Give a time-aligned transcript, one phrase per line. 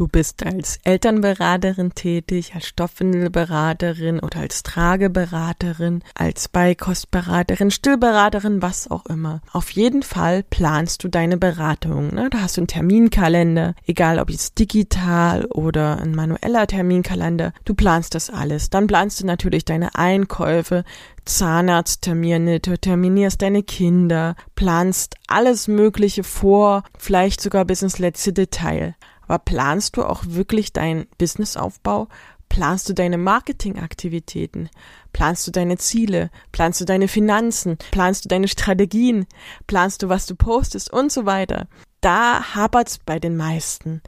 [0.00, 9.04] Du bist als Elternberaterin tätig, als Stoffwindelberaterin oder als Trageberaterin, als Beikostberaterin, Stillberaterin, was auch
[9.04, 9.42] immer.
[9.52, 12.14] Auf jeden Fall planst du deine Beratung.
[12.14, 12.30] Ne?
[12.30, 17.52] Da hast du einen Terminkalender, egal ob jetzt digital oder ein manueller Terminkalender.
[17.66, 18.70] Du planst das alles.
[18.70, 20.84] Dann planst du natürlich deine Einkäufe,
[21.26, 28.94] Zahnarzttermine, du terminierst deine Kinder, planst alles Mögliche vor, vielleicht sogar bis ins letzte Detail.
[29.30, 32.08] Aber planst du auch wirklich deinen Businessaufbau?
[32.48, 34.68] Planst du deine Marketingaktivitäten?
[35.12, 36.30] Planst du deine Ziele?
[36.50, 37.78] Planst du deine Finanzen?
[37.92, 39.26] Planst du deine Strategien?
[39.68, 41.68] Planst du, was du postest und so weiter?
[42.00, 44.02] Da hapert's bei den meisten.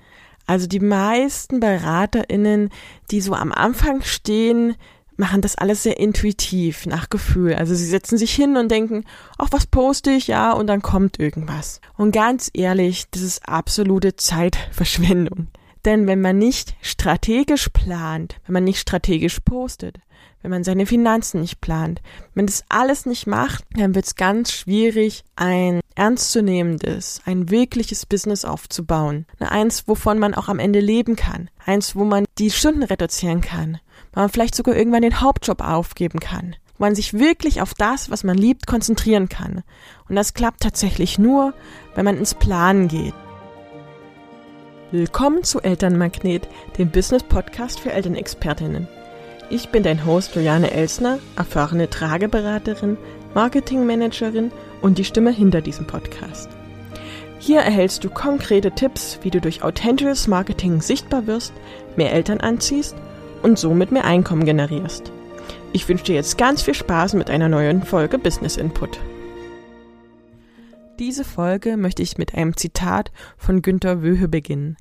[0.46, 2.70] Also die meisten BeraterInnen,
[3.12, 4.74] die so am Anfang stehen,
[5.16, 7.54] machen das alles sehr intuitiv, nach Gefühl.
[7.54, 9.04] Also sie setzen sich hin und denken,
[9.38, 11.80] ach, was poste ich, ja, und dann kommt irgendwas.
[11.96, 15.48] Und ganz ehrlich, das ist absolute Zeitverschwendung.
[15.84, 19.98] Denn wenn man nicht strategisch plant, wenn man nicht strategisch postet,
[20.42, 22.02] wenn man seine Finanzen nicht plant,
[22.34, 28.44] wenn das alles nicht macht, dann wird es ganz schwierig, ein ernstzunehmendes, ein wirkliches Business
[28.44, 29.26] aufzubauen.
[29.38, 31.48] Eins, wovon man auch am Ende leben kann.
[31.64, 33.78] Eins, wo man die Stunden reduzieren kann
[34.14, 38.24] man vielleicht sogar irgendwann den Hauptjob aufgeben kann, wo man sich wirklich auf das, was
[38.24, 39.62] man liebt, konzentrieren kann.
[40.08, 41.54] Und das klappt tatsächlich nur,
[41.94, 43.14] wenn man ins Planen geht.
[44.90, 48.86] Willkommen zu Elternmagnet, dem Business-Podcast für Elternexpertinnen.
[49.52, 52.96] Ich bin dein Host Juliane Elsner, erfahrene Trageberaterin,
[53.34, 54.50] Marketingmanagerin
[54.80, 56.48] und die Stimme hinter diesem Podcast.
[57.38, 61.52] Hier erhältst du konkrete Tipps, wie du durch authentisches Marketing sichtbar wirst,
[61.96, 62.96] mehr Eltern anziehst
[63.42, 65.12] und somit mehr Einkommen generierst.
[65.74, 69.00] Ich wünsche dir jetzt ganz viel Spaß mit einer neuen Folge Business Input.
[70.98, 74.78] Diese Folge möchte ich mit einem Zitat von Günter Wöhe beginnen.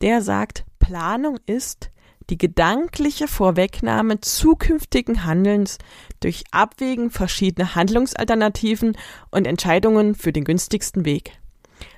[0.00, 1.90] Der sagt, Planung ist
[2.30, 5.78] die gedankliche Vorwegnahme zukünftigen Handelns
[6.20, 8.96] durch Abwägen verschiedener Handlungsalternativen
[9.30, 11.32] und Entscheidungen für den günstigsten Weg.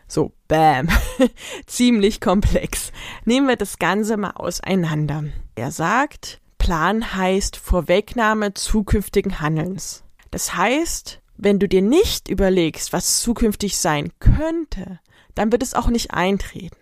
[0.07, 0.89] So, bam.
[1.67, 2.93] Ziemlich komplex.
[3.25, 5.25] Nehmen wir das Ganze mal auseinander.
[5.55, 10.05] Er sagt, Plan heißt Vorwegnahme zukünftigen Handelns.
[10.31, 14.99] Das heißt, wenn du dir nicht überlegst, was zukünftig sein könnte,
[15.35, 16.78] dann wird es auch nicht eintreten.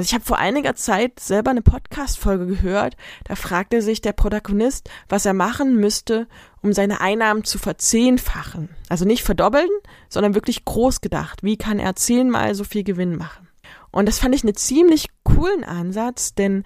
[0.00, 4.88] Also ich habe vor einiger Zeit selber eine Podcast-Folge gehört, da fragte sich der Protagonist,
[5.10, 6.26] was er machen müsste,
[6.62, 8.70] um seine Einnahmen zu verzehnfachen.
[8.88, 9.68] Also nicht verdoppeln,
[10.08, 11.42] sondern wirklich groß gedacht.
[11.42, 13.48] Wie kann er zehnmal so viel Gewinn machen?
[13.90, 16.64] Und das fand ich einen ziemlich coolen Ansatz, denn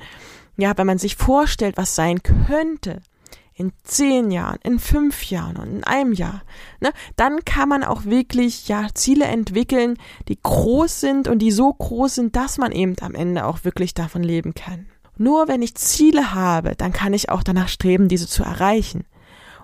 [0.57, 3.03] ja, wenn man sich vorstellt, was sein könnte,
[3.55, 6.43] in zehn Jahren, in fünf Jahren und in einem Jahr,
[6.81, 9.97] ne, dann kann man auch wirklich ja Ziele entwickeln,
[10.29, 13.95] die groß sind und die so groß sind, dass man eben am Ende auch wirklich
[13.95, 14.87] davon leben kann.
[15.17, 19.05] Nur wenn ich Ziele habe, dann kann ich auch danach streben, diese zu erreichen.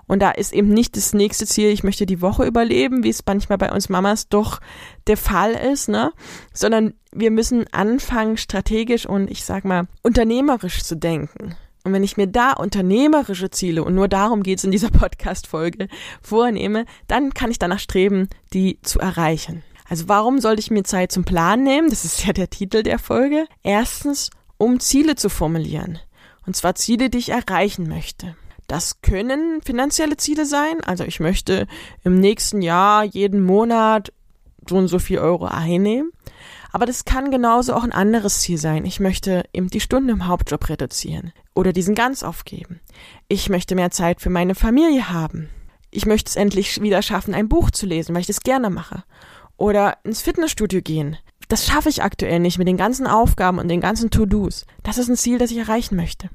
[0.07, 3.23] Und da ist eben nicht das nächste Ziel, ich möchte die Woche überleben, wie es
[3.27, 4.61] manchmal bei uns Mamas doch
[5.07, 6.13] der Fall ist, ne?
[6.53, 11.55] Sondern wir müssen anfangen, strategisch und ich sag mal, unternehmerisch zu denken.
[11.85, 15.89] Und wenn ich mir da unternehmerische Ziele, und nur darum geht es in dieser Podcast-Folge,
[16.23, 19.63] vornehme, dann kann ich danach streben, die zu erreichen.
[19.89, 21.91] Also warum sollte ich mir Zeit zum Plan nehmen?
[21.91, 23.47] Das ist ja der Titel der Folge.
[23.63, 25.99] Erstens, um Ziele zu formulieren.
[26.47, 28.37] Und zwar Ziele, die ich erreichen möchte.
[28.69, 30.81] Das können finanzielle Ziele sein.
[30.85, 31.67] Also ich möchte
[32.05, 34.13] im nächsten Jahr jeden Monat
[34.69, 36.13] so und so viel Euro einnehmen.
[36.71, 38.85] Aber das kann genauso auch ein anderes Ziel sein.
[38.85, 42.81] Ich möchte eben die Stunden im Hauptjob reduzieren oder diesen ganz aufgeben.
[43.29, 45.51] Ich möchte mehr Zeit für meine Familie haben.
[45.91, 49.05] Ich möchte es endlich wieder schaffen, ein Buch zu lesen, weil ich das gerne mache.
[49.59, 51.19] Oder ins Fitnessstudio gehen.
[51.49, 54.65] Das schaffe ich aktuell nicht mit den ganzen Aufgaben und den ganzen To-Dos.
[54.83, 56.31] Das ist ein Ziel, das ich erreichen möchte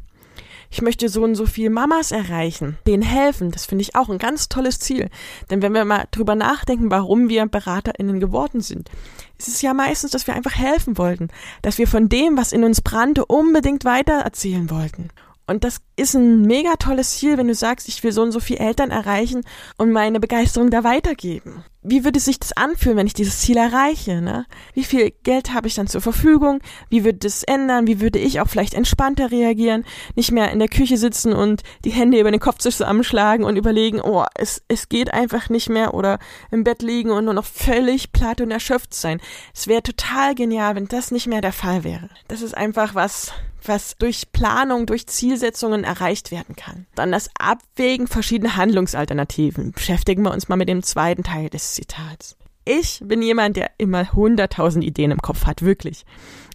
[0.75, 3.52] ich möchte so und so viel Mamas erreichen, denen helfen.
[3.52, 5.09] Das finde ich auch ein ganz tolles Ziel.
[5.50, 8.90] Denn wenn wir mal drüber nachdenken, warum wir BeraterInnen geworden sind,
[9.38, 11.29] ist es ja meistens, dass wir einfach helfen wollten,
[11.62, 15.09] dass wir von dem, was in uns brannte, unbedingt weiter erzählen wollten.
[15.48, 18.39] Und das ist ein mega tolles Ziel, wenn du sagst, ich will so und so
[18.39, 19.44] viele Eltern erreichen
[19.77, 24.21] und meine Begeisterung da weitergeben wie würde sich das anfühlen, wenn ich dieses Ziel erreiche?
[24.21, 24.45] Ne?
[24.73, 26.59] Wie viel Geld habe ich dann zur Verfügung?
[26.89, 27.87] Wie würde das ändern?
[27.87, 29.85] Wie würde ich auch vielleicht entspannter reagieren?
[30.15, 34.01] Nicht mehr in der Küche sitzen und die Hände über den Kopf zusammenschlagen und überlegen,
[34.01, 36.19] oh, es, es geht einfach nicht mehr oder
[36.51, 39.21] im Bett liegen und nur noch völlig platt und erschöpft sein.
[39.53, 42.09] Es wäre total genial, wenn das nicht mehr der Fall wäre.
[42.27, 43.31] Das ist einfach was,
[43.67, 46.85] was durch Planung, durch Zielsetzungen erreicht werden kann.
[46.95, 49.71] Dann das Abwägen verschiedener Handlungsalternativen.
[49.71, 52.36] Beschäftigen wir uns mal mit dem zweiten Teil des Zitats.
[52.66, 56.04] Ich bin jemand, der immer hunderttausend Ideen im Kopf hat, wirklich.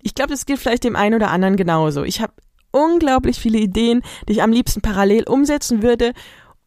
[0.02, 2.02] Ich glaube, das geht vielleicht dem einen oder anderen genauso.
[2.02, 2.32] Ich habe
[2.72, 6.12] unglaublich viele Ideen, die ich am liebsten parallel umsetzen würde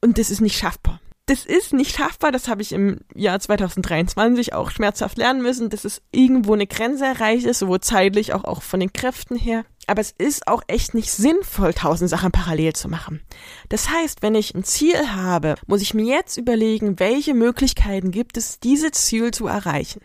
[0.02, 4.54] und das ist nicht schaffbar das ist nicht schaffbar, das habe ich im Jahr 2023
[4.54, 8.62] auch schmerzhaft lernen müssen, dass es irgendwo eine Grenze erreicht ist, sowohl zeitlich auch, auch
[8.62, 9.64] von den Kräften her.
[9.88, 13.22] Aber es ist auch echt nicht sinnvoll, tausend Sachen parallel zu machen.
[13.70, 18.38] Das heißt, wenn ich ein Ziel habe, muss ich mir jetzt überlegen, welche Möglichkeiten gibt
[18.38, 20.02] es, dieses Ziel zu erreichen.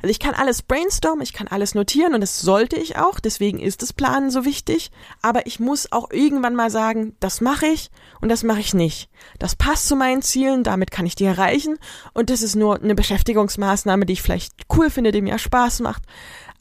[0.00, 3.58] Also ich kann alles brainstormen, ich kann alles notieren und das sollte ich auch, deswegen
[3.58, 4.90] ist das Planen so wichtig,
[5.22, 7.90] aber ich muss auch irgendwann mal sagen, das mache ich
[8.20, 9.10] und das mache ich nicht.
[9.38, 11.78] Das passt zu meinen Zielen, damit kann ich die erreichen
[12.14, 16.02] und das ist nur eine Beschäftigungsmaßnahme, die ich vielleicht cool finde, die mir Spaß macht,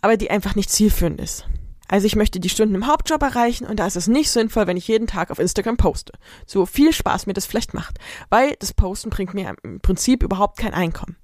[0.01, 1.45] aber die einfach nicht zielführend ist.
[1.87, 4.77] Also ich möchte die Stunden im Hauptjob erreichen und da ist es nicht sinnvoll, wenn
[4.77, 6.13] ich jeden Tag auf Instagram poste.
[6.45, 7.97] So viel Spaß mir das vielleicht macht,
[8.29, 11.15] weil das Posten bringt mir im Prinzip überhaupt kein Einkommen.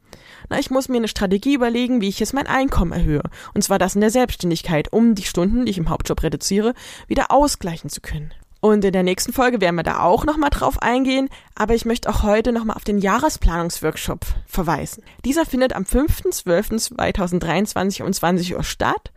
[0.50, 3.24] Na, ich muss mir eine Strategie überlegen, wie ich jetzt mein Einkommen erhöhe.
[3.54, 6.74] Und zwar das in der Selbstständigkeit, um die Stunden, die ich im Hauptjob reduziere,
[7.08, 8.34] wieder ausgleichen zu können.
[8.60, 12.10] Und in der nächsten Folge werden wir da auch nochmal drauf eingehen, aber ich möchte
[12.10, 15.04] auch heute nochmal auf den Jahresplanungsworkshop verweisen.
[15.26, 19.12] Dieser findet am 5.12.2023 um 20 Uhr statt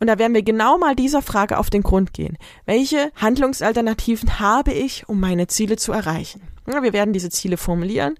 [0.00, 2.38] und da werden wir genau mal dieser Frage auf den Grund gehen.
[2.64, 6.42] Welche Handlungsalternativen habe ich, um meine Ziele zu erreichen?
[6.66, 8.16] Wir werden diese Ziele formulieren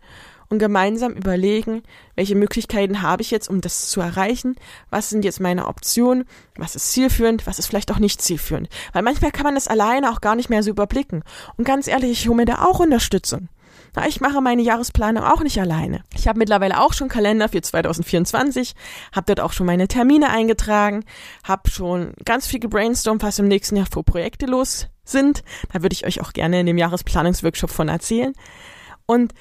[0.48, 1.82] und gemeinsam überlegen,
[2.14, 4.56] welche Möglichkeiten habe ich jetzt, um das zu erreichen,
[4.90, 6.24] was sind jetzt meine Optionen,
[6.56, 8.68] was ist zielführend, was ist vielleicht auch nicht zielführend.
[8.92, 11.24] Weil manchmal kann man das alleine auch gar nicht mehr so überblicken.
[11.56, 13.48] Und ganz ehrlich, ich hole mir da auch Unterstützung.
[14.06, 16.02] Ich mache meine Jahresplanung auch nicht alleine.
[16.14, 18.74] Ich habe mittlerweile auch schon Kalender für 2024,
[19.14, 21.04] habe dort auch schon meine Termine eingetragen,
[21.44, 25.42] habe schon ganz viel gebrainstormt, was im nächsten Jahr für Projekte los sind.
[25.72, 28.34] Da würde ich euch auch gerne in dem Jahresplanungsworkshop von erzählen.
[29.06, 29.32] Und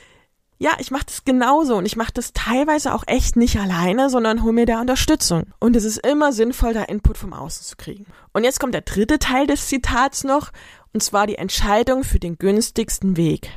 [0.58, 4.44] ja, ich mache das genauso und ich mache das teilweise auch echt nicht alleine, sondern
[4.44, 5.48] hole mir da Unterstützung.
[5.60, 8.06] Und es ist immer sinnvoll, da Input vom Außen zu kriegen.
[8.32, 10.52] Und jetzt kommt der dritte Teil des Zitats noch,
[10.94, 13.52] und zwar die Entscheidung für den günstigsten Weg.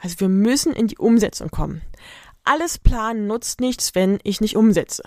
[0.00, 1.82] Also wir müssen in die Umsetzung kommen.
[2.44, 5.02] Alles planen nutzt nichts, wenn ich nicht umsetze.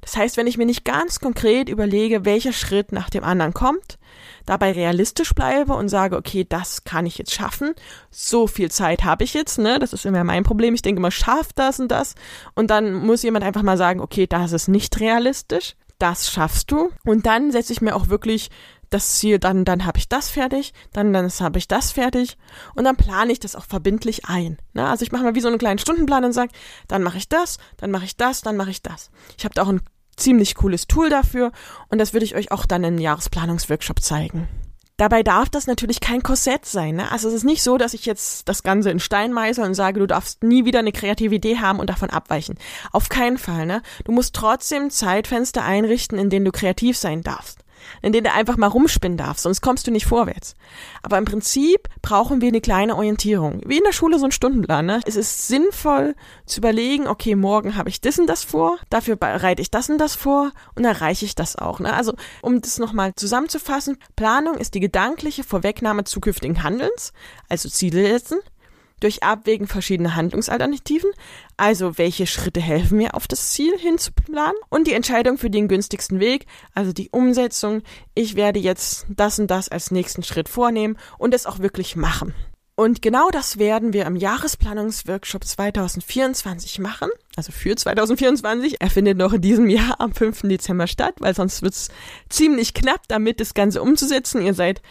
[0.00, 3.98] Das heißt, wenn ich mir nicht ganz konkret überlege, welcher Schritt nach dem anderen kommt,
[4.44, 7.74] dabei realistisch bleibe und sage, okay, das kann ich jetzt schaffen.
[8.10, 9.80] So viel Zeit habe ich jetzt, ne?
[9.80, 10.74] Das ist immer mein Problem.
[10.74, 12.14] Ich denke immer, schaff das und das.
[12.54, 15.74] Und dann muss jemand einfach mal sagen, okay, das ist nicht realistisch.
[15.98, 16.90] Das schaffst du.
[17.04, 18.50] Und dann setze ich mir auch wirklich
[18.90, 22.36] das Ziel, dann, dann habe ich das fertig, dann, dann habe ich das fertig
[22.74, 24.58] und dann plane ich das auch verbindlich ein.
[24.74, 24.86] Ne?
[24.86, 26.52] Also ich mache mal wie so einen kleinen Stundenplan und sage,
[26.88, 29.10] dann mache ich das, dann mache ich das, dann mache ich das.
[29.36, 29.82] Ich habe da auch ein
[30.16, 31.52] ziemlich cooles Tool dafür
[31.88, 34.48] und das würde ich euch auch dann im Jahresplanungsworkshop zeigen.
[34.98, 36.96] Dabei darf das natürlich kein Korsett sein.
[36.96, 37.12] Ne?
[37.12, 40.00] Also es ist nicht so, dass ich jetzt das Ganze in Stein meißel und sage,
[40.00, 42.56] du darfst nie wieder eine kreative Idee haben und davon abweichen.
[42.92, 43.66] Auf keinen Fall.
[43.66, 43.82] Ne?
[44.04, 47.65] Du musst trotzdem Zeitfenster einrichten, in denen du kreativ sein darfst
[48.02, 50.54] in denen du einfach mal rumspinnen darfst, sonst kommst du nicht vorwärts.
[51.02, 53.60] Aber im Prinzip brauchen wir eine kleine Orientierung.
[53.66, 54.86] Wie in der Schule so ein Stundenplan.
[54.86, 55.00] Ne?
[55.06, 56.14] Es ist sinnvoll
[56.46, 59.98] zu überlegen, okay, morgen habe ich das und das vor, dafür bereite ich das und
[59.98, 61.80] das vor und erreiche ich das auch.
[61.80, 61.92] Ne?
[61.92, 67.12] Also, um das nochmal zusammenzufassen, Planung ist die gedankliche Vorwegnahme zukünftigen Handelns,
[67.48, 68.38] also Ziele setzen,
[69.00, 71.10] durch Abwägen verschiedener Handlungsalternativen,
[71.56, 76.20] also welche Schritte helfen mir auf das Ziel hinzuplanen und die Entscheidung für den günstigsten
[76.20, 77.82] Weg, also die Umsetzung,
[78.14, 82.34] ich werde jetzt das und das als nächsten Schritt vornehmen und es auch wirklich machen.
[82.78, 87.08] Und genau das werden wir im Jahresplanungsworkshop 2024 machen.
[87.34, 88.82] Also für 2024.
[88.82, 90.42] Er findet noch in diesem Jahr am 5.
[90.42, 91.88] Dezember statt, weil sonst wird's
[92.28, 94.42] ziemlich knapp, damit das Ganze umzusetzen.
[94.42, 94.82] Ihr seid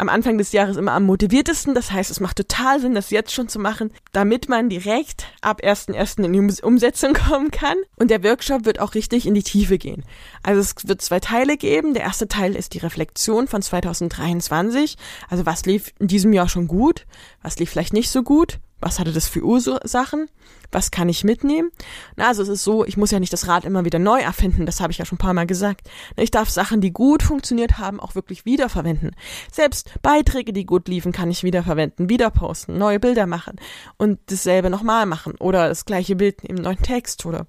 [0.00, 1.74] am Anfang des Jahres immer am motiviertesten.
[1.74, 5.60] Das heißt, es macht total Sinn, das jetzt schon zu machen, damit man direkt ab
[5.62, 6.24] 1.1.
[6.24, 7.76] in die Umsetzung kommen kann.
[7.96, 10.04] Und der Workshop wird auch richtig in die Tiefe gehen.
[10.42, 11.94] Also es wird zwei Teile geben.
[11.94, 14.96] Der erste Teil ist die Reflexion von 2023.
[15.28, 17.06] Also was lief in diesem Jahr schon gut?
[17.42, 18.58] Was lief vielleicht nicht so gut?
[18.80, 20.28] Was hatte das für Ursachen?
[20.72, 21.70] Was kann ich mitnehmen?
[22.16, 24.66] Na, also es ist so, ich muss ja nicht das Rad immer wieder neu erfinden,
[24.66, 25.88] das habe ich ja schon ein paar Mal gesagt.
[26.16, 29.16] Ich darf Sachen, die gut funktioniert haben, auch wirklich wiederverwenden.
[29.52, 33.56] Selbst Beiträge, die gut liefen, kann ich wiederverwenden, wieder posten, neue Bilder machen
[33.96, 37.46] und dasselbe nochmal machen oder das gleiche Bild im neuen Text oder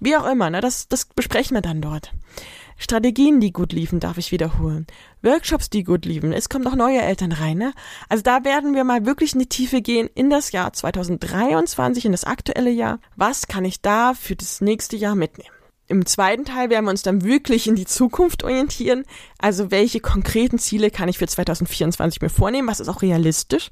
[0.00, 0.60] wie auch immer, ne?
[0.60, 2.12] Das, das besprechen wir dann dort.
[2.78, 4.86] Strategien, die gut liefen, darf ich wiederholen.
[5.22, 6.32] Workshops, die gut liefen.
[6.32, 7.74] Es kommen noch neue Eltern rein, ne?
[8.08, 12.12] Also da werden wir mal wirklich in die Tiefe gehen in das Jahr 2023, in
[12.12, 13.00] das aktuelle Jahr.
[13.16, 15.50] Was kann ich da für das nächste Jahr mitnehmen?
[15.88, 19.04] Im zweiten Teil werden wir uns dann wirklich in die Zukunft orientieren.
[19.38, 22.68] Also welche konkreten Ziele kann ich für 2024 mir vornehmen?
[22.68, 23.70] Was ist auch realistisch?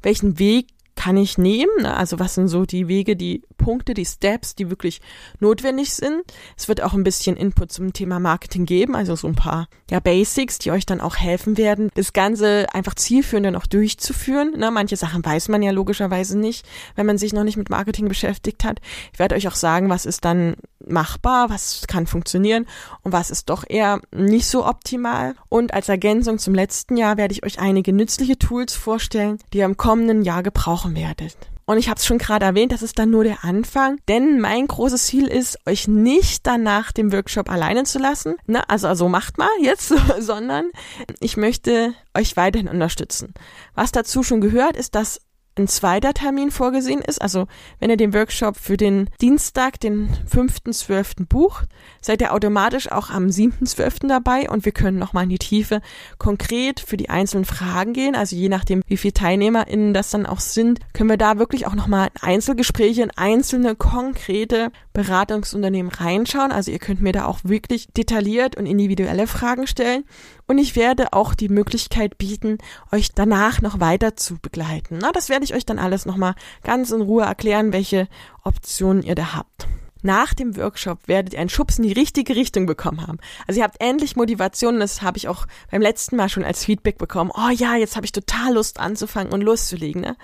[0.00, 1.82] Welchen Weg kann ich nehmen?
[1.82, 1.94] Ne?
[1.94, 5.00] Also was sind so die Wege, die Punkte, die Steps, die wirklich
[5.38, 6.22] notwendig sind?
[6.56, 10.00] Es wird auch ein bisschen Input zum Thema Marketing geben, also so ein paar ja,
[10.00, 14.58] Basics, die euch dann auch helfen werden, das Ganze einfach zielführend dann auch durchzuführen.
[14.58, 14.70] Ne?
[14.70, 18.64] Manche Sachen weiß man ja logischerweise nicht, wenn man sich noch nicht mit Marketing beschäftigt
[18.64, 18.80] hat.
[19.12, 22.66] Ich werde euch auch sagen, was ist dann machbar, was kann funktionieren
[23.02, 25.34] und was ist doch eher nicht so optimal.
[25.48, 29.64] Und als Ergänzung zum letzten Jahr werde ich euch einige nützliche Tools vorstellen, die ihr
[29.64, 31.36] im kommenden Jahr gebrauchen werdet.
[31.68, 34.68] Und ich habe es schon gerade erwähnt, das ist dann nur der Anfang, denn mein
[34.68, 38.68] großes Ziel ist, euch nicht danach dem Workshop alleine zu lassen, ne?
[38.70, 39.88] also, also macht mal jetzt,
[40.20, 40.70] sondern
[41.18, 43.34] ich möchte euch weiterhin unterstützen.
[43.74, 45.20] Was dazu schon gehört, ist, dass
[45.58, 47.20] ein zweiter Termin vorgesehen ist.
[47.20, 47.46] Also
[47.78, 51.26] wenn ihr den Workshop für den Dienstag, den 5.12.
[51.26, 51.68] bucht,
[52.00, 54.08] seid ihr automatisch auch am 7.12.
[54.08, 55.80] dabei und wir können nochmal in die Tiefe
[56.18, 58.14] konkret für die einzelnen Fragen gehen.
[58.14, 61.74] Also je nachdem, wie viele TeilnehmerInnen das dann auch sind, können wir da wirklich auch
[61.74, 66.52] nochmal in Einzelgespräche, in einzelne konkrete Beratungsunternehmen reinschauen.
[66.52, 70.04] Also ihr könnt mir da auch wirklich detailliert und individuelle Fragen stellen.
[70.46, 72.58] Und ich werde auch die Möglichkeit bieten,
[72.92, 74.98] euch danach noch weiter zu begleiten.
[75.00, 78.08] Na, das werde ich euch dann alles nochmal ganz in Ruhe erklären, welche
[78.44, 79.66] Optionen ihr da habt
[80.06, 83.18] nach dem Workshop werdet ihr einen Schubs in die richtige Richtung bekommen haben.
[83.46, 86.96] Also ihr habt endlich Motivation, das habe ich auch beim letzten Mal schon als Feedback
[86.96, 87.30] bekommen.
[87.34, 90.00] Oh ja, jetzt habe ich total Lust anzufangen und loszulegen.
[90.00, 90.16] Ne?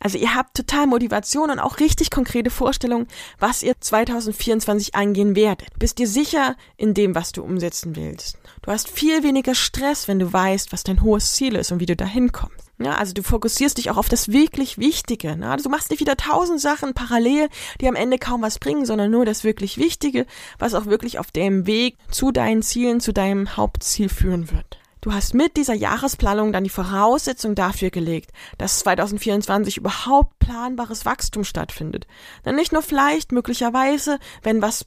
[0.00, 5.68] Also ihr habt total Motivation und auch richtig konkrete Vorstellungen, was ihr 2024 angehen werdet.
[5.78, 8.38] Bist dir sicher in dem, was du umsetzen willst?
[8.62, 11.86] Du hast viel weniger Stress, wenn du weißt, was dein hohes Ziel ist und wie
[11.86, 12.63] du dahin kommst.
[12.78, 15.36] Ja, also du fokussierst dich auch auf das wirklich Wichtige.
[15.36, 15.48] Ne?
[15.50, 17.48] Also du machst nicht wieder tausend Sachen parallel,
[17.80, 20.26] die am Ende kaum was bringen, sondern nur das wirklich Wichtige,
[20.58, 24.78] was auch wirklich auf dem Weg zu deinen Zielen, zu deinem Hauptziel führen wird.
[25.04, 31.44] Du hast mit dieser Jahresplanung dann die Voraussetzung dafür gelegt, dass 2024 überhaupt planbares Wachstum
[31.44, 32.06] stattfindet.
[32.42, 34.86] Dann nicht nur vielleicht, möglicherweise, wenn was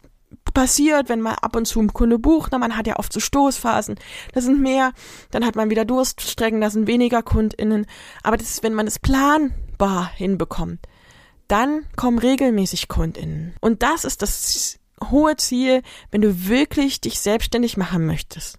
[0.57, 3.19] passiert, wenn man ab und zu ein Kunde bucht, na, man hat ja oft so
[3.19, 3.93] Stoßphasen,
[4.33, 4.91] das sind mehr,
[5.29, 7.85] dann hat man wieder Durststrecken, das sind weniger KundInnen,
[8.23, 10.79] aber das ist, wenn man es planbar hinbekommt,
[11.47, 13.53] dann kommen regelmäßig KundInnen.
[13.61, 14.79] Und das ist das
[15.11, 18.57] hohe Ziel, wenn du wirklich dich selbstständig machen möchtest.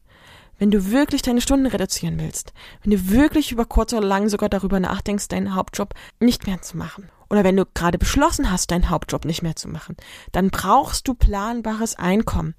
[0.59, 4.49] Wenn du wirklich deine Stunden reduzieren willst, wenn du wirklich über kurz oder lang sogar
[4.49, 8.91] darüber nachdenkst, deinen Hauptjob nicht mehr zu machen oder wenn du gerade beschlossen hast, deinen
[8.91, 9.97] Hauptjob nicht mehr zu machen,
[10.33, 12.55] dann brauchst du planbares Einkommen.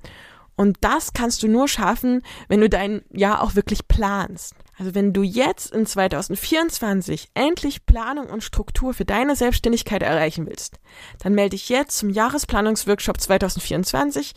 [0.56, 4.56] Und das kannst du nur schaffen, wenn du dein Jahr auch wirklich planst.
[4.78, 10.80] Also wenn du jetzt in 2024 endlich Planung und Struktur für deine Selbstständigkeit erreichen willst,
[11.20, 14.34] dann melde dich jetzt zum Jahresplanungsworkshop 2024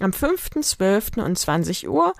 [0.00, 1.20] am 5.12.
[1.20, 2.12] und 20 Uhr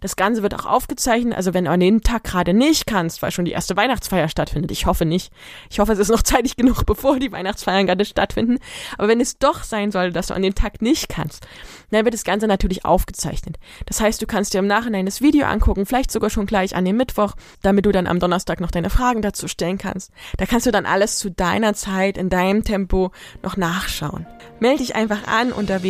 [0.00, 3.30] Das Ganze wird auch aufgezeichnet, also wenn du an den Tag gerade nicht kannst, weil
[3.30, 5.32] schon die erste Weihnachtsfeier stattfindet, ich hoffe nicht.
[5.70, 8.58] Ich hoffe, es ist noch zeitig genug, bevor die Weihnachtsfeiern gerade stattfinden.
[8.96, 11.46] Aber wenn es doch sein sollte, dass du an den Tag nicht kannst,
[11.90, 13.56] dann wird das Ganze natürlich aufgezeichnet.
[13.86, 16.84] Das heißt, du kannst dir im Nachhinein das Video angucken, vielleicht sogar schon gleich an
[16.84, 20.12] dem Mittwoch, damit du dann am Donnerstag noch deine Fragen dazu stellen kannst.
[20.36, 23.10] Da kannst du dann alles zu deiner Zeit, in deinem Tempo
[23.42, 24.26] noch nachschauen.
[24.60, 25.82] Melde dich einfach an unter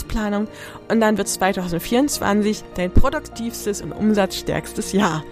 [0.00, 0.48] www.hassliebe-marketing.de-jahresplanung
[0.88, 5.24] und dann wird 2024 dein produktivstes und umsatzstärkstes Jahr.